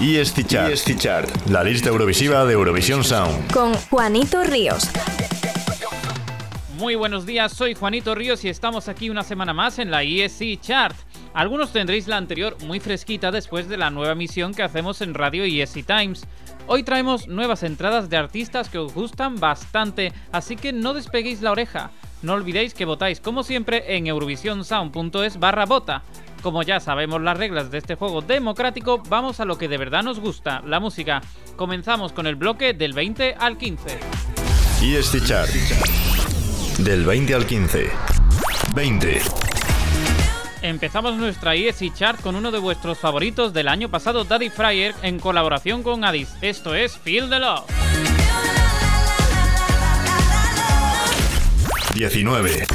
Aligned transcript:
ESC 0.00 0.46
Chart. 0.96 1.28
La 1.50 1.62
lista 1.62 1.88
eurovisiva 1.88 2.44
de 2.44 2.54
Eurovisión 2.54 3.04
Sound. 3.04 3.52
Con 3.52 3.74
Juanito 3.74 4.42
Ríos. 4.42 4.90
Muy 6.76 6.94
buenos 6.94 7.26
días, 7.26 7.52
soy 7.52 7.74
Juanito 7.74 8.14
Ríos 8.14 8.44
y 8.44 8.48
estamos 8.48 8.88
aquí 8.88 9.10
una 9.10 9.22
semana 9.22 9.52
más 9.52 9.78
en 9.78 9.90
la 9.90 10.02
ESC 10.02 10.60
Chart. 10.60 10.96
Algunos 11.34 11.72
tendréis 11.72 12.08
la 12.08 12.16
anterior 12.16 12.56
muy 12.64 12.80
fresquita 12.80 13.30
después 13.30 13.68
de 13.68 13.76
la 13.76 13.90
nueva 13.90 14.12
emisión 14.12 14.54
que 14.54 14.62
hacemos 14.62 15.00
en 15.02 15.14
Radio 15.14 15.44
ESC 15.44 15.84
Times. 15.86 16.26
Hoy 16.66 16.82
traemos 16.82 17.28
nuevas 17.28 17.62
entradas 17.62 18.08
de 18.08 18.16
artistas 18.16 18.68
que 18.68 18.78
os 18.78 18.94
gustan 18.94 19.38
bastante, 19.38 20.12
así 20.32 20.56
que 20.56 20.72
no 20.72 20.94
despeguéis 20.94 21.42
la 21.42 21.52
oreja. 21.52 21.90
No 22.22 22.34
olvidéis 22.34 22.74
que 22.74 22.84
votáis 22.84 23.20
como 23.20 23.42
siempre 23.42 23.96
en 23.96 24.06
eurovisionsound.es 24.06 25.38
barra 25.38 25.66
vota. 25.66 26.02
Como 26.42 26.62
ya 26.64 26.80
sabemos 26.80 27.22
las 27.22 27.36
reglas 27.38 27.70
de 27.70 27.78
este 27.78 27.94
juego 27.94 28.20
democrático, 28.20 29.00
vamos 29.08 29.38
a 29.38 29.44
lo 29.44 29.56
que 29.56 29.68
de 29.68 29.78
verdad 29.78 30.02
nos 30.02 30.18
gusta, 30.18 30.60
la 30.66 30.80
música. 30.80 31.22
Comenzamos 31.56 32.12
con 32.12 32.26
el 32.26 32.34
bloque 32.34 32.74
del 32.74 32.92
20 32.92 33.36
al 33.38 33.56
15. 33.56 34.00
ESC 34.82 35.24
Chart. 35.24 35.50
Del 36.78 37.04
20 37.04 37.34
al 37.34 37.46
15. 37.46 37.90
20. 38.74 39.22
Empezamos 40.62 41.14
nuestra 41.14 41.54
ESC 41.54 41.94
Chart 41.94 42.20
con 42.20 42.34
uno 42.34 42.50
de 42.50 42.58
vuestros 42.58 42.98
favoritos 42.98 43.52
del 43.52 43.68
año 43.68 43.88
pasado, 43.88 44.24
Daddy 44.24 44.50
Fryer, 44.50 44.94
en 45.02 45.20
colaboración 45.20 45.84
con 45.84 46.04
Addis. 46.04 46.34
Esto 46.40 46.74
es 46.74 46.96
Feel 46.98 47.30
the 47.30 47.38
Love. 47.38 47.64
19. 51.94 52.66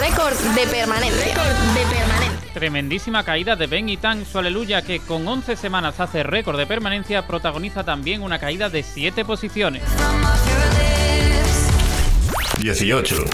Récord 0.00 0.34
de 0.54 0.66
permanencia. 0.66 1.24
Récord 1.24 1.74
de 1.74 1.94
permanencia. 1.94 2.25
Tremendísima 2.56 3.22
caída 3.22 3.54
de 3.54 3.66
Ben 3.66 3.86
y 3.90 3.98
Tang, 3.98 4.24
su 4.24 4.38
aleluya, 4.38 4.80
que 4.80 5.00
con 5.00 5.28
11 5.28 5.56
semanas 5.56 6.00
hace 6.00 6.22
récord 6.22 6.56
de 6.56 6.66
permanencia, 6.66 7.26
protagoniza 7.26 7.84
también 7.84 8.22
una 8.22 8.38
caída 8.38 8.70
de 8.70 8.82
7 8.82 9.26
posiciones. 9.26 9.82
18. 12.58 13.24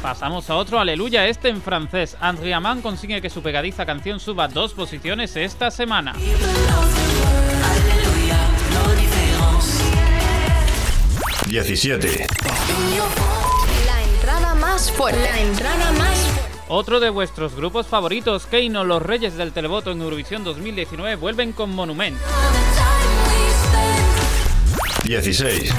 Pasamos 0.00 0.48
a 0.48 0.54
otro 0.54 0.80
aleluya, 0.80 1.26
este 1.26 1.50
en 1.50 1.60
francés. 1.60 2.16
Andrea 2.18 2.60
Mann 2.60 2.80
consigue 2.80 3.20
que 3.20 3.28
su 3.28 3.42
pegadiza 3.42 3.84
canción 3.84 4.20
suba 4.20 4.48
dos 4.48 4.72
posiciones 4.72 5.36
esta 5.36 5.70
semana. 5.70 6.14
17. 11.46 12.26
La 13.84 14.02
entrada 14.02 14.54
más 14.54 14.90
fuerte. 14.90 15.20
La 15.20 15.40
entrada 15.40 15.92
más 15.92 16.18
fuerte. 16.20 16.55
Otro 16.68 16.98
de 16.98 17.10
vuestros 17.10 17.54
grupos 17.54 17.86
favoritos, 17.86 18.46
Keino, 18.46 18.82
los 18.82 19.00
Reyes 19.00 19.36
del 19.36 19.52
Televoto 19.52 19.92
en 19.92 20.00
Eurovisión 20.00 20.42
2019, 20.42 21.14
vuelven 21.14 21.52
con 21.52 21.70
Monument. 21.70 22.18
16. 25.04 25.72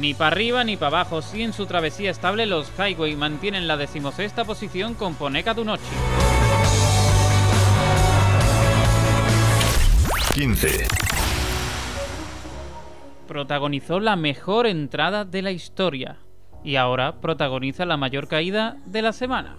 Ni 0.00 0.12
para 0.12 0.32
arriba 0.32 0.64
ni 0.64 0.76
para 0.76 0.98
abajo, 0.98 1.22
si 1.22 1.42
en 1.42 1.54
su 1.54 1.64
travesía 1.64 2.10
estable 2.10 2.44
los 2.44 2.70
Highway 2.78 3.16
mantienen 3.16 3.66
la 3.66 3.78
decimosexta 3.78 4.44
posición 4.44 4.92
con 4.92 5.14
Poneka 5.14 5.54
Dunochi. 5.54 5.82
15. 10.34 10.86
Protagonizó 13.26 13.98
la 13.98 14.16
mejor 14.16 14.66
entrada 14.66 15.24
de 15.24 15.40
la 15.40 15.52
historia 15.52 16.18
y 16.64 16.76
ahora 16.76 17.20
protagoniza 17.20 17.86
la 17.86 17.96
mayor 17.96 18.28
caída 18.28 18.76
de 18.86 19.02
la 19.02 19.12
semana. 19.12 19.56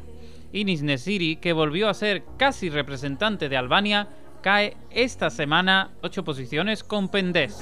Inis 0.51 0.81
Nesiri, 0.81 1.35
que 1.35 1.53
volvió 1.53 1.89
a 1.89 1.93
ser 1.93 2.23
casi 2.37 2.69
representante 2.69 3.49
de 3.49 3.57
Albania, 3.57 4.07
cae 4.41 4.77
esta 4.89 5.29
semana 5.29 5.91
8 6.01 6.23
posiciones 6.23 6.83
con 6.83 7.09
Pendes. 7.09 7.59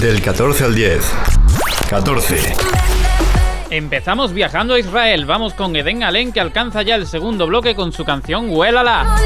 Del 0.00 0.22
14 0.22 0.64
al 0.64 0.74
10. 0.76 1.12
14. 1.90 2.87
Empezamos 3.70 4.32
viajando 4.32 4.74
a 4.74 4.78
Israel, 4.78 5.26
vamos 5.26 5.52
con 5.52 5.76
Eden 5.76 6.02
Allen 6.02 6.32
que 6.32 6.40
alcanza 6.40 6.82
ya 6.82 6.94
el 6.94 7.06
segundo 7.06 7.46
bloque 7.46 7.74
con 7.74 7.92
su 7.92 8.04
canción 8.04 8.48
Huélala. 8.48 9.16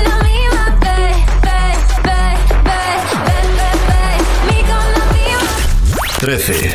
13. 6.18 6.72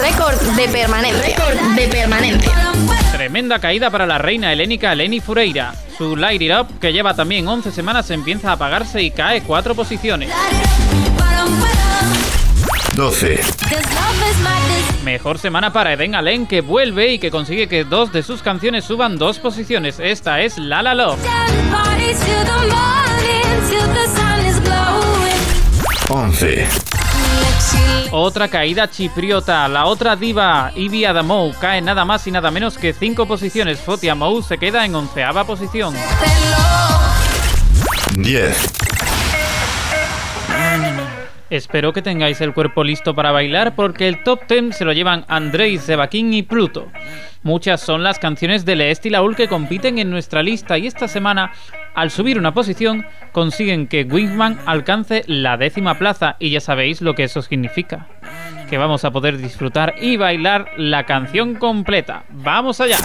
Récord 0.00 0.40
de 0.56 0.68
permanencia. 0.68 1.26
Récord 1.26 1.76
de 1.76 1.88
permanencia. 1.88 2.52
Tremenda 3.12 3.58
caída 3.58 3.90
para 3.90 4.06
la 4.06 4.18
reina 4.18 4.52
helénica 4.52 4.92
Eleni 4.92 5.20
Fureira. 5.20 5.74
Su 5.96 6.16
Light 6.16 6.42
It 6.42 6.52
Up, 6.58 6.78
que 6.78 6.92
lleva 6.92 7.14
también 7.14 7.46
11 7.46 7.70
semanas, 7.70 8.10
empieza 8.10 8.50
a 8.50 8.52
apagarse 8.52 9.02
y 9.02 9.10
cae 9.10 9.42
4 9.42 9.74
posiciones. 9.74 10.30
12. 12.96 13.40
Mejor 15.04 15.38
semana 15.38 15.72
para 15.72 15.94
Eden 15.94 16.14
Allen, 16.14 16.46
que 16.46 16.60
vuelve 16.60 17.12
y 17.14 17.18
que 17.18 17.30
consigue 17.30 17.66
que 17.66 17.84
dos 17.84 18.12
de 18.12 18.22
sus 18.22 18.42
canciones 18.42 18.84
suban 18.84 19.16
dos 19.16 19.38
posiciones. 19.38 19.98
Esta 19.98 20.40
es 20.40 20.58
La 20.58 20.82
La 20.82 20.94
Love. 20.94 21.18
11. 26.08 26.68
Otra 28.10 28.48
caída 28.48 28.90
chipriota. 28.90 29.66
La 29.68 29.86
otra 29.86 30.14
diva, 30.14 30.70
Ivy 30.76 31.06
Adamou, 31.06 31.54
cae 31.58 31.80
nada 31.80 32.04
más 32.04 32.26
y 32.26 32.30
nada 32.30 32.50
menos 32.50 32.76
que 32.76 32.92
5 32.92 33.26
posiciones. 33.26 33.80
Fotia 33.80 34.14
Mou 34.14 34.42
se 34.42 34.58
queda 34.58 34.84
en 34.84 34.94
onceava 34.94 35.44
posición. 35.44 35.94
10. 38.14 38.91
Espero 41.52 41.92
que 41.92 42.00
tengáis 42.00 42.40
el 42.40 42.54
cuerpo 42.54 42.82
listo 42.82 43.14
para 43.14 43.30
bailar 43.30 43.74
porque 43.74 44.08
el 44.08 44.22
top 44.22 44.40
10 44.48 44.74
se 44.74 44.86
lo 44.86 44.94
llevan 44.94 45.26
Andrei, 45.28 45.76
Zebakin 45.76 46.32
y 46.32 46.42
Pluto. 46.42 46.90
Muchas 47.42 47.82
son 47.82 48.02
las 48.02 48.18
canciones 48.18 48.64
de 48.64 48.74
Leest 48.74 49.04
y 49.04 49.10
Laul 49.10 49.36
que 49.36 49.48
compiten 49.48 49.98
en 49.98 50.08
nuestra 50.08 50.42
lista 50.42 50.78
y 50.78 50.86
esta 50.86 51.08
semana, 51.08 51.52
al 51.94 52.10
subir 52.10 52.38
una 52.38 52.54
posición, 52.54 53.04
consiguen 53.32 53.86
que 53.86 54.04
Wingman 54.04 54.60
alcance 54.64 55.24
la 55.26 55.58
décima 55.58 55.98
plaza 55.98 56.36
y 56.38 56.48
ya 56.48 56.60
sabéis 56.60 57.02
lo 57.02 57.14
que 57.14 57.24
eso 57.24 57.42
significa. 57.42 58.06
Que 58.70 58.78
vamos 58.78 59.04
a 59.04 59.10
poder 59.10 59.36
disfrutar 59.36 59.96
y 60.00 60.16
bailar 60.16 60.70
la 60.78 61.04
canción 61.04 61.56
completa. 61.56 62.24
¡Vamos 62.30 62.80
allá! 62.80 62.96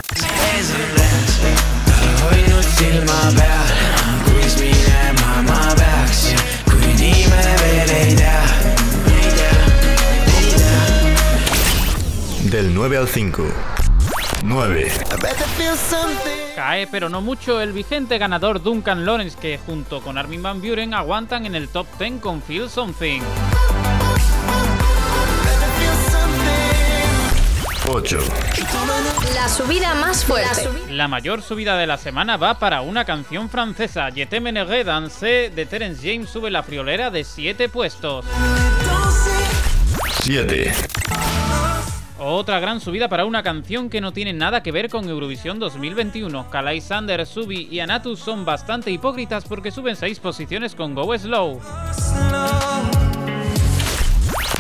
9 12.88 12.98
al 13.00 13.08
5. 13.10 13.44
9. 14.46 14.92
Cae, 16.56 16.88
pero 16.88 17.10
no 17.10 17.20
mucho, 17.20 17.60
el 17.60 17.74
vigente 17.74 18.18
ganador 18.18 18.64
Duncan 18.64 19.04
Lawrence, 19.04 19.38
que 19.38 19.58
junto 19.58 20.00
con 20.00 20.18
Armin 20.18 20.42
Van 20.42 20.62
Buren 20.62 20.94
aguantan 20.94 21.46
en 21.46 21.56
el 21.56 21.68
top 21.68 21.86
10 22.00 22.22
con 22.22 22.42
Feel 22.42 22.70
Something. 22.70 23.20
8. 27.90 28.20
La 29.36 29.50
subida 29.50 29.94
más 29.96 30.24
fuerte. 30.24 30.70
La 30.90 31.10
mayor 31.10 31.42
subida 31.42 31.76
de 31.76 31.88
la 31.88 31.98
semana 31.98 32.38
va 32.38 32.58
para 32.58 32.80
una 32.80 33.04
canción 33.04 33.50
francesa. 33.50 34.12
Je 34.12 34.26
te 34.28 34.40
menerai 34.40 34.86
danse 34.86 35.52
de 35.54 35.66
Terence 35.66 36.02
James 36.02 36.30
sube 36.30 36.50
la 36.50 36.64
friolera 36.64 37.12
de 37.12 37.26
7 37.26 37.68
puestos. 37.68 38.24
7. 40.22 40.74
Otra 42.20 42.60
gran 42.60 42.82
subida 42.82 43.10
para 43.10 43.26
una 43.26 43.44
canción 43.44 43.90
que 43.90 44.02
no 44.02 44.12
tiene 44.12 44.34
nada 44.34 44.64
que 44.64 44.72
ver 44.72 44.90
con 44.90 45.08
Eurovisión 45.08 45.60
2021. 45.60 46.50
Kalai 46.50 46.82
Sander, 46.82 47.26
Subi 47.28 47.68
y 47.72 47.80
Anatus 47.80 48.20
son 48.20 48.44
bastante 48.44 48.90
hipócritas 48.90 49.46
porque 49.46 49.70
suben 49.70 49.96
6 49.96 50.20
posiciones 50.20 50.74
con 50.74 50.96
Go 50.96 51.16
Slow. 51.18 51.62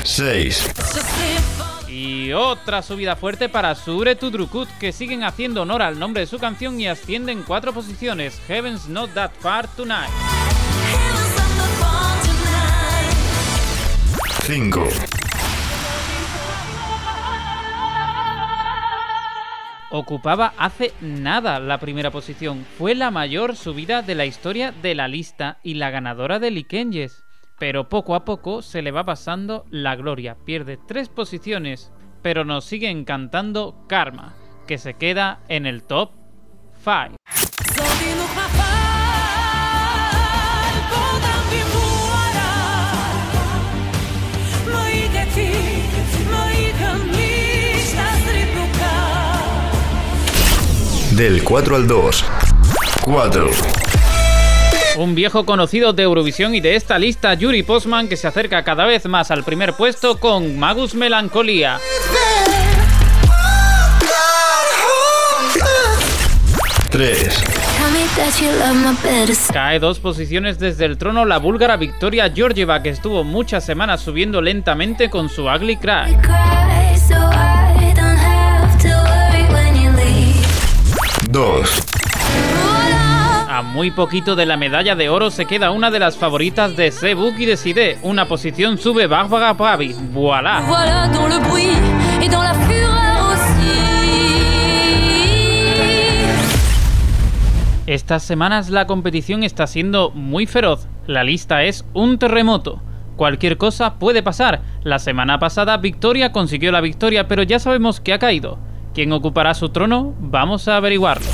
6. 0.04 0.74
Y 1.88 2.32
otra 2.32 2.84
subida 2.84 3.16
fuerte 3.16 3.50
para 3.50 3.74
Sure 3.74 4.16
Tudrukut, 4.16 4.70
que 4.80 4.92
siguen 4.92 5.24
haciendo 5.24 5.64
honor 5.64 5.82
al 5.82 5.98
nombre 5.98 6.22
de 6.22 6.28
su 6.28 6.38
canción 6.38 6.80
y 6.80 6.88
ascienden 6.88 7.42
4 7.42 7.74
posiciones. 7.74 8.40
Heaven's 8.48 8.88
Not 8.88 9.14
That 9.16 9.32
Far 9.40 9.68
Tonight. 9.70 10.12
5. 14.44 14.88
Ocupaba 19.90 20.54
hace 20.58 20.94
nada 21.00 21.60
la 21.62 21.80
primera 21.80 22.12
posición. 22.12 22.66
Fue 22.78 22.94
la 22.94 23.10
mayor 23.10 23.56
subida 23.56 24.02
de 24.02 24.16
la 24.16 24.26
historia 24.26 24.74
de 24.74 24.96
la 24.96 25.08
lista 25.08 25.60
y 25.64 25.76
la 25.76 25.90
ganadora 25.92 26.40
de 26.40 26.52
Likenjes. 26.52 27.24
pero 27.60 27.90
poco 27.90 28.14
a 28.14 28.24
poco 28.24 28.62
se 28.62 28.84
le 28.84 28.92
va 28.92 29.04
pasando 29.04 29.66
la 29.72 29.96
gloria. 29.96 30.38
Pierde 30.46 30.78
tres 30.88 31.10
posiciones, 31.10 31.92
pero 32.22 32.46
nos 32.46 32.66
sigue 32.66 32.90
encantando 32.90 33.84
Karma, 33.90 34.36
que 34.68 34.78
se 34.78 34.94
queda 34.94 35.40
en 35.48 35.66
el 35.66 35.82
top 35.82 36.12
5. 36.84 37.16
Del 51.18 51.44
4 51.44 51.76
al 51.76 51.88
2. 51.88 52.26
4. 53.02 53.50
Un 54.98 55.16
viejo 55.16 55.48
conocido 55.48 55.92
de 55.92 56.04
Eurovisión 56.04 56.54
y 56.54 56.62
de 56.62 56.76
esta 56.76 57.00
lista, 57.00 57.34
Yuri 57.34 57.64
Postman, 57.64 58.08
que 58.08 58.16
se 58.16 58.28
acerca 58.28 58.64
cada 58.64 58.86
vez 58.86 59.08
más 59.08 59.32
al 59.32 59.44
primer 59.44 59.74
puesto 59.74 60.20
con 60.20 60.60
Magus 60.60 60.94
Melancolía. 60.94 61.80
3. 66.92 67.44
Cae 69.52 69.80
dos 69.80 70.00
posiciones 70.00 70.60
desde 70.60 70.86
el 70.86 71.00
trono 71.00 71.26
la 71.26 71.40
búlgara 71.40 71.78
Victoria 71.78 72.32
Georgieva, 72.32 72.84
que 72.84 72.90
estuvo 72.90 73.24
muchas 73.24 73.66
semanas 73.66 74.02
subiendo 74.02 74.40
lentamente 74.40 75.10
con 75.10 75.30
su 75.30 75.46
Ugly 75.46 75.78
Cry. 75.78 76.16
2. 81.38 81.84
A 83.48 83.62
muy 83.62 83.92
poquito 83.92 84.36
de 84.36 84.48
la 84.48 84.58
medalla 84.58 84.96
de 84.96 85.08
oro 85.08 85.30
se 85.30 85.46
queda 85.46 85.70
una 85.70 85.92
de 85.92 86.00
las 86.00 86.18
favoritas 86.18 86.76
de 86.76 86.90
Sebuk 86.90 87.38
y 87.38 87.46
de 87.46 87.58
Side. 87.58 88.00
Una 88.02 88.28
posición 88.28 88.80
sube 88.80 89.06
Barbara 89.06 89.56
Pravi. 89.56 89.96
¡Voilà! 90.14 90.64
Voilà 90.68 91.08
dans 91.14 91.30
le 91.30 91.38
bruit 91.48 91.78
et 92.24 92.28
dans 92.28 92.42
la 92.42 92.56
fureur 92.56 93.34
aussi. 93.34 93.78
Estas 97.86 98.24
semanas 98.24 98.72
la 98.72 98.88
competición 98.88 99.44
está 99.44 99.68
siendo 99.68 100.10
muy 100.10 100.48
feroz. 100.48 100.88
La 101.06 101.24
lista 101.24 101.62
es 101.66 101.86
un 101.94 102.18
terremoto. 102.18 102.82
Cualquier 103.16 103.58
cosa 103.58 104.00
puede 104.00 104.24
pasar. 104.24 104.62
La 104.82 104.98
semana 104.98 105.38
pasada 105.38 105.78
Victoria 105.78 106.32
consiguió 106.32 106.72
la 106.72 106.82
victoria, 106.82 107.28
pero 107.28 107.44
ya 107.44 107.60
sabemos 107.60 108.00
que 108.00 108.14
ha 108.14 108.18
caído. 108.18 108.58
¿Quién 108.98 109.14
ocupará 109.14 109.54
su 109.54 109.70
trono? 109.70 110.16
Vamos 110.20 110.68
a 110.68 110.78
averiguarlo. 110.78 111.28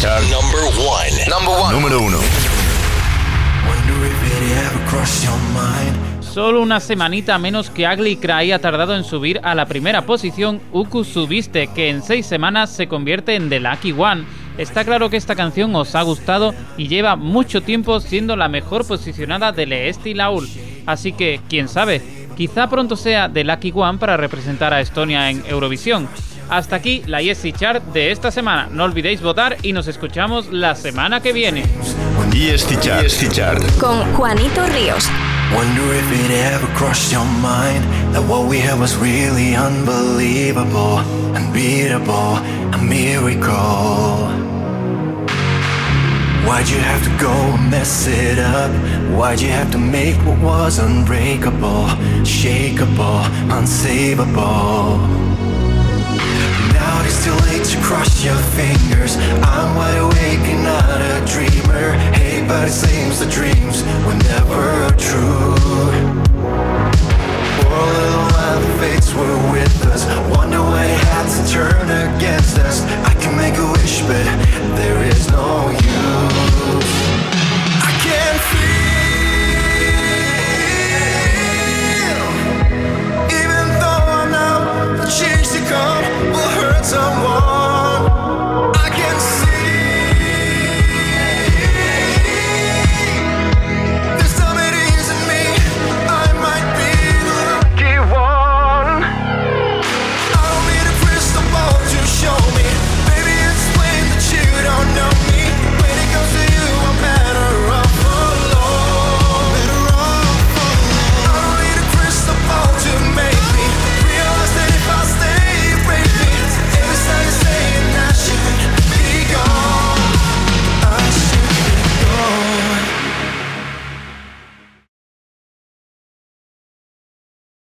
Chart. 0.00 0.24
Number 0.24 0.60
1. 0.76 1.30
Number 1.30 1.54
1. 1.56 1.70
Número 1.70 2.00
1. 2.00 2.18
Solo 6.20 6.62
una 6.62 6.80
semanita 6.80 7.38
menos 7.38 7.70
que 7.70 7.86
Ugly 7.86 8.16
Cry 8.16 8.50
ha 8.50 8.58
tardado 8.58 8.96
en 8.96 9.04
subir 9.04 9.40
a 9.44 9.54
la 9.54 9.66
primera 9.66 10.02
posición 10.02 10.60
Uku 10.72 11.04
Subiste, 11.04 11.68
que 11.68 11.90
en 11.90 12.02
seis 12.02 12.26
semanas 12.26 12.70
se 12.70 12.88
convierte 12.88 13.36
en 13.36 13.48
The 13.48 13.60
Lucky 13.60 13.92
One. 13.92 14.24
Está 14.58 14.84
claro 14.84 15.08
que 15.10 15.16
esta 15.16 15.36
canción 15.36 15.72
os 15.76 15.94
ha 15.94 16.02
gustado 16.02 16.54
y 16.76 16.88
lleva 16.88 17.14
mucho 17.14 17.60
tiempo 17.60 18.00
siendo 18.00 18.34
la 18.34 18.48
mejor 18.48 18.84
posicionada 18.84 19.52
del 19.52 19.72
Este 19.72 20.10
y 20.10 20.14
Laul. 20.14 20.48
Así 20.86 21.12
que, 21.12 21.40
quién 21.48 21.68
sabe, 21.68 22.17
quizá 22.38 22.68
pronto 22.68 22.94
sea 22.94 23.28
The 23.28 23.42
Lucky 23.42 23.72
One 23.74 23.98
para 23.98 24.16
representar 24.16 24.72
a 24.72 24.80
Estonia 24.80 25.28
en 25.28 25.44
Eurovisión. 25.46 26.08
Hasta 26.48 26.76
aquí 26.76 27.02
la 27.06 27.20
ESC 27.20 27.52
Chart 27.52 27.82
de 27.92 28.12
esta 28.12 28.30
semana. 28.30 28.68
No 28.70 28.84
olvidéis 28.84 29.20
votar 29.20 29.56
y 29.62 29.72
nos 29.72 29.88
escuchamos 29.88 30.52
la 30.52 30.76
semana 30.76 31.20
que 31.20 31.32
viene. 31.32 31.64
ESC 32.32 32.78
Chart. 32.78 33.04
ESC 33.04 33.32
Chart. 33.32 33.60
Con 33.80 34.04
Juanito 34.14 34.64
Ríos. 34.68 35.10
Wonder 35.52 35.94
if 35.96 36.12
it 36.12 36.30
ever 36.30 36.68
crossed 36.76 37.12
your 37.12 37.24
mind 37.42 37.82
that 38.12 38.22
what 38.28 38.48
we 38.48 38.60
had 38.60 38.78
was 38.78 38.96
really 38.98 39.56
unbelievable, 39.56 40.98
unbeatable, 41.34 42.38
a 42.72 42.78
miracle. 42.78 44.47
Why'd 46.48 46.70
you 46.70 46.78
have 46.78 47.04
to 47.04 47.10
go 47.22 47.30
and 47.30 47.70
mess 47.70 48.06
it 48.06 48.38
up? 48.38 48.70
Why'd 49.14 49.38
you 49.38 49.50
have 49.50 49.70
to 49.72 49.78
make 49.78 50.16
what 50.24 50.38
was 50.38 50.78
unbreakable, 50.78 51.84
shakeable, 52.24 53.22
unsavable? 53.52 54.96
Now 56.72 57.04
it's 57.04 57.22
too 57.22 57.36
late 57.46 57.66
to 57.66 57.78
cross 57.82 58.24
your 58.24 58.40
fingers. 58.56 59.18
I'm 59.44 59.76
wide 59.76 59.98
awake 59.98 60.48
and 60.48 60.64
not 60.64 61.00
a 61.12 61.20
dreamer. 61.30 61.92
Hey, 62.16 62.42
but 62.48 62.68
it 62.68 62.72
seems 62.72 63.18
the 63.18 63.26
dreams 63.26 63.82